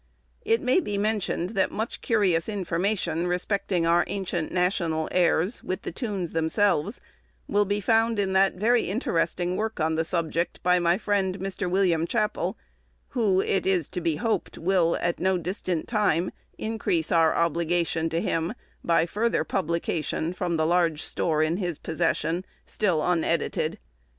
It 0.43 0.61
may 0.63 0.79
be 0.79 0.97
mentioned, 0.97 1.51
that 1.51 1.69
much 1.69 2.01
curious 2.01 2.49
information, 2.49 3.27
respecting 3.27 3.85
our 3.85 4.03
ancient 4.07 4.51
national 4.51 5.07
airs, 5.11 5.61
with 5.63 5.83
the 5.83 5.91
tunes 5.91 6.31
themselves, 6.31 6.99
will 7.47 7.65
be 7.65 7.79
found 7.79 8.17
in 8.17 8.33
the 8.33 8.51
very 8.55 8.85
interesting 8.89 9.57
work 9.57 9.79
on 9.79 9.93
the 9.93 10.03
subject, 10.03 10.59
by 10.63 10.79
my 10.79 10.97
friend, 10.97 11.37
Mr. 11.37 11.69
William 11.69 12.07
Chappell, 12.07 12.57
who, 13.09 13.41
it 13.41 13.67
is 13.67 13.87
to 13.89 14.01
be 14.01 14.15
hoped, 14.15 14.57
will, 14.57 14.97
at 15.01 15.19
no 15.19 15.37
distant 15.37 15.87
time, 15.87 16.31
increase 16.57 17.11
our 17.11 17.35
obligation 17.35 18.09
to 18.09 18.19
him, 18.19 18.55
by 18.83 19.05
further 19.05 19.43
publication 19.43 20.33
from 20.33 20.57
the 20.57 20.65
large 20.65 21.03
store 21.03 21.43
in 21.43 21.57
his 21.57 21.77
possession, 21.77 22.43
still 22.65 23.03
unedited. 23.03 23.77